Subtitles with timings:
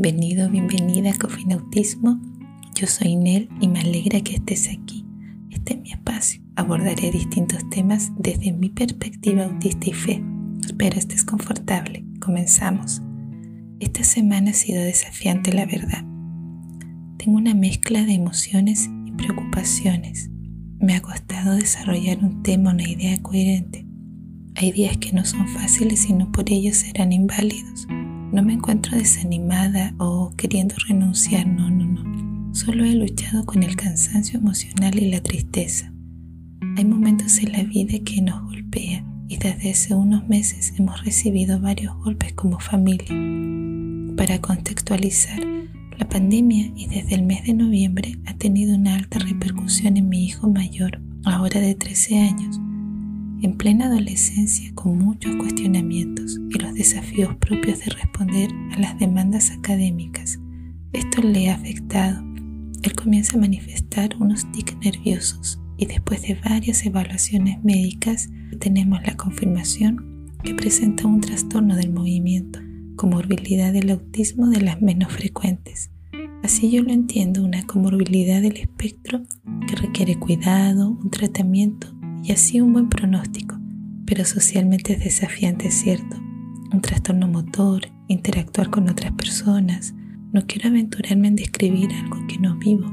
[0.00, 2.20] Bienvenido, bienvenida a Cofinautismo.
[2.76, 5.04] Yo soy Nel y me alegra que estés aquí.
[5.50, 6.40] Este es mi espacio.
[6.54, 10.22] Abordaré distintos temas desde mi perspectiva autista y fe.
[10.64, 12.04] Espero estés confortable.
[12.20, 13.02] Comenzamos.
[13.80, 16.04] Esta semana ha sido desafiante, la verdad.
[17.16, 20.30] Tengo una mezcla de emociones y preocupaciones.
[20.78, 23.84] Me ha costado desarrollar un tema, una idea coherente.
[24.54, 27.88] Hay días que no son fáciles y no por ello serán inválidos.
[28.30, 32.54] No me encuentro desanimada o queriendo renunciar, no, no, no.
[32.54, 35.92] Solo he luchado con el cansancio emocional y la tristeza.
[36.76, 41.58] Hay momentos en la vida que nos golpea y desde hace unos meses hemos recibido
[41.58, 43.08] varios golpes como familia.
[44.16, 45.40] Para contextualizar,
[45.98, 50.26] la pandemia y desde el mes de noviembre ha tenido una alta repercusión en mi
[50.26, 52.60] hijo mayor, ahora de 13 años,
[53.42, 59.50] en plena adolescencia con muchos cuestionamientos y los desafíos propios de responder a las demandas
[59.50, 60.38] académicas.
[60.92, 62.24] Esto le ha afectado.
[62.82, 69.16] Él comienza a manifestar unos tics nerviosos y después de varias evaluaciones médicas tenemos la
[69.16, 72.60] confirmación que presenta un trastorno del movimiento,
[72.96, 75.90] comorbilidad del autismo de las menos frecuentes.
[76.42, 79.22] Así yo lo entiendo, una comorbilidad del espectro
[79.66, 83.58] que requiere cuidado, un tratamiento y así un buen pronóstico,
[84.06, 86.16] pero socialmente es desafiante, ¿cierto?
[86.72, 89.94] Un trastorno motor, interactuar con otras personas.
[90.32, 92.86] No quiero aventurarme en describir algo que no vivo.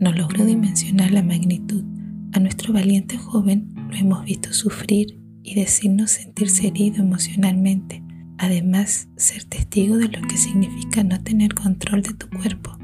[0.00, 1.84] No logro dimensionar la magnitud.
[2.32, 8.02] A nuestro valiente joven lo hemos visto sufrir y decirnos sentirse herido emocionalmente.
[8.38, 12.76] Además, ser testigo de lo que significa no tener control de tu cuerpo.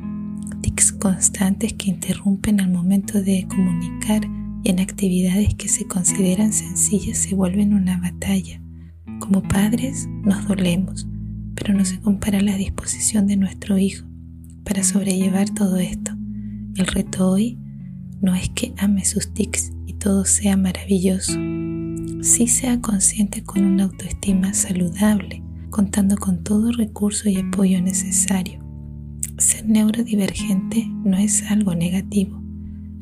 [0.61, 4.29] Tics constantes que interrumpen al momento de comunicar
[4.63, 8.61] y en actividades que se consideran sencillas se vuelven una batalla.
[9.19, 11.07] Como padres nos dolemos,
[11.55, 14.07] pero no se compara la disposición de nuestro hijo
[14.65, 16.13] para sobrellevar todo esto.
[16.77, 17.59] El reto hoy
[18.21, 21.33] no es que ame sus tics y todo sea maravilloso.
[22.23, 28.61] Sí sea consciente con una autoestima saludable, contando con todo recurso y apoyo necesario.
[29.39, 32.40] Ser neurodivergente no es algo negativo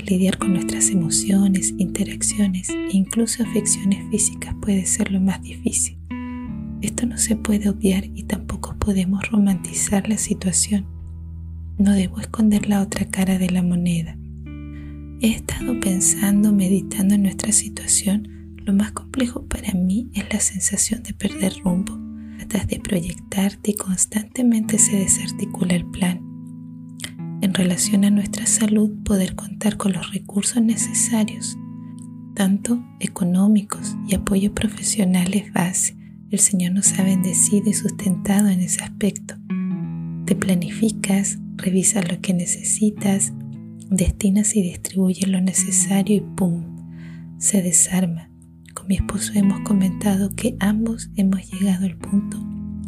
[0.09, 5.99] Lidiar con nuestras emociones, interacciones e incluso afecciones físicas puede ser lo más difícil.
[6.81, 10.87] Esto no se puede obviar y tampoco podemos romantizar la situación.
[11.77, 14.17] No debo esconder la otra cara de la moneda.
[15.21, 18.57] He estado pensando, meditando en nuestra situación.
[18.65, 21.99] Lo más complejo para mí es la sensación de perder rumbo.
[22.39, 26.28] Tratas de proyectarte y constantemente se desarticula el plan
[27.41, 31.57] en relación a nuestra salud poder contar con los recursos necesarios,
[32.35, 35.97] tanto económicos y apoyo profesional es base.
[36.31, 39.35] El Señor nos ha bendecido y sustentado en ese aspecto.
[40.27, 43.33] Te planificas, revisas lo que necesitas,
[43.91, 46.79] destinas y distribuyes lo necesario y ¡pum!
[47.39, 48.31] se desarma.
[48.75, 52.39] Con mi esposo hemos comentado que ambos hemos llegado al punto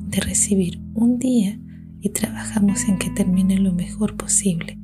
[0.09, 1.59] de recibir un día
[2.01, 4.79] y trabajamos en que termine lo mejor posible.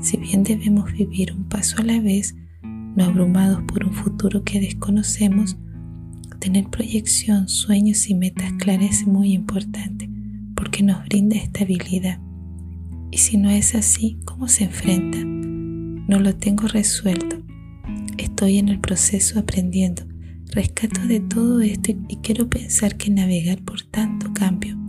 [0.00, 4.60] Si bien debemos vivir un paso a la vez, no abrumados por un futuro que
[4.60, 5.58] desconocemos,
[6.38, 10.08] tener proyección, sueños y metas claras es muy importante
[10.54, 12.18] porque nos brinda estabilidad.
[13.10, 15.18] Y si no es así, ¿cómo se enfrenta?
[15.22, 17.36] No lo tengo resuelto.
[18.16, 20.02] Estoy en el proceso aprendiendo.
[20.52, 24.79] Rescato de todo esto y quiero pensar que navegar por tanto cambio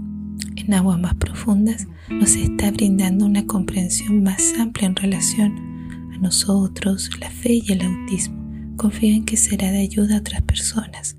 [0.62, 7.10] en aguas más profundas nos está brindando una comprensión más amplia en relación a nosotros,
[7.20, 8.42] la fe y el autismo.
[8.78, 11.18] Confío en que será de ayuda a otras personas.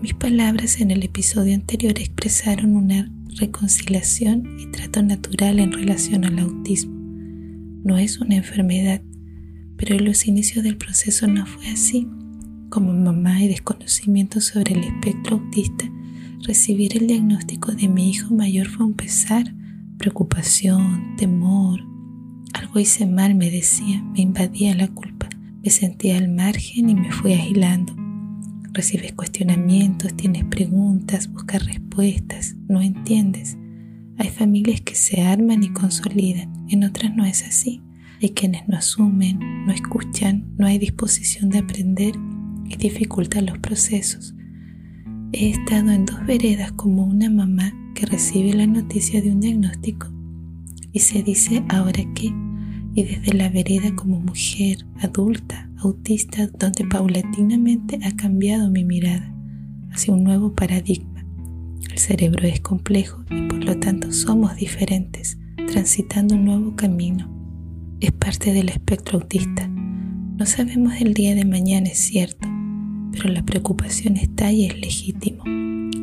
[0.00, 6.38] Mis palabras en el episodio anterior expresaron una reconciliación y trato natural en relación al
[6.38, 6.94] autismo.
[7.84, 9.02] No es una enfermedad,
[9.76, 12.08] pero en los inicios del proceso no fue así.
[12.68, 15.90] Como mamá y desconocimiento sobre el espectro autista,
[16.42, 19.54] recibir el diagnóstico de mi hijo mayor fue un pesar,
[19.98, 21.80] preocupación, temor.
[22.54, 25.28] Algo hice mal, me decía, me invadía la culpa.
[25.62, 27.94] Me sentía al margen y me fui agilando.
[28.72, 33.58] Recibes cuestionamientos, tienes preguntas, buscas respuestas, no entiendes.
[34.16, 37.82] Hay familias que se arman y consolidan, en otras no es así.
[38.22, 42.14] Hay quienes no asumen, no escuchan, no hay disposición de aprender
[42.68, 44.34] y dificultan los procesos.
[45.32, 50.08] He estado en dos veredas como una mamá que recibe la noticia de un diagnóstico
[50.92, 52.34] y se dice ahora qué,
[52.94, 59.32] y desde la vereda como mujer adulta, autista, donde paulatinamente ha cambiado mi mirada
[59.92, 61.24] hacia un nuevo paradigma.
[61.88, 65.38] El cerebro es complejo y por lo tanto somos diferentes,
[65.70, 67.30] transitando un nuevo camino.
[68.00, 69.68] Es parte del espectro autista.
[69.68, 72.39] No sabemos el día de mañana, es cierto,
[73.20, 75.44] pero la preocupación está y es legítimo.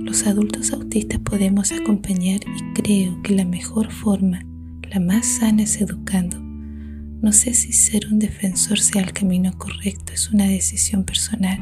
[0.04, 4.46] Los adultos autistas podemos acompañar y creo que la mejor forma,
[4.92, 6.38] la más sana es educando.
[6.40, 11.60] No sé si ser un defensor sea el camino correcto, es una decisión personal.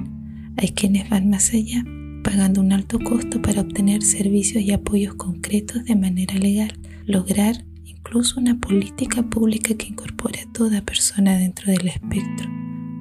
[0.57, 1.85] Hay quienes van más allá,
[2.21, 6.73] pagando un alto costo para obtener servicios y apoyos concretos de manera legal,
[7.05, 12.49] lograr incluso una política pública que incorpore a toda persona dentro del espectro.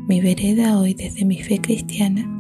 [0.06, 2.33] Mi vereda hoy desde mi fe cristiana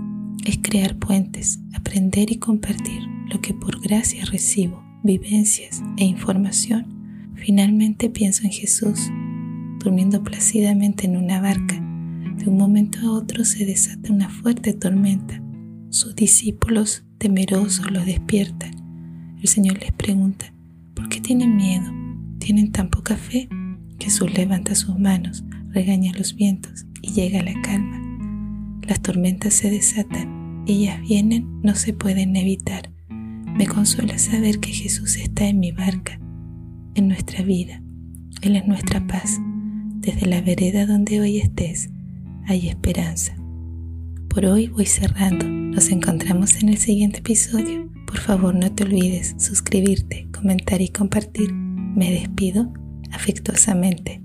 [0.44, 7.32] es crear puentes, aprender y compartir lo que por gracia recibo, vivencias e información.
[7.34, 9.10] Finalmente pienso en Jesús,
[9.78, 11.74] durmiendo plácidamente en una barca.
[12.36, 15.42] De un momento a otro se desata una fuerte tormenta.
[15.90, 18.74] Sus discípulos, temerosos, lo despiertan.
[19.40, 20.52] El Señor les pregunta,
[20.94, 21.90] ¿por qué tienen miedo?
[22.38, 23.48] ¿Tienen tan poca fe?
[23.98, 28.03] Jesús levanta sus manos, regaña los vientos y llega la calma.
[28.86, 32.90] Las tormentas se desatan, ellas vienen, no se pueden evitar.
[33.08, 36.20] Me consuela saber que Jesús está en mi barca,
[36.94, 37.82] en nuestra vida.
[38.42, 39.40] Él es nuestra paz.
[40.00, 41.88] Desde la vereda donde hoy estés,
[42.46, 43.34] hay esperanza.
[44.28, 45.48] Por hoy voy cerrando.
[45.48, 47.90] Nos encontramos en el siguiente episodio.
[48.06, 51.54] Por favor, no te olvides suscribirte, comentar y compartir.
[51.54, 52.70] Me despido
[53.12, 54.23] afectuosamente.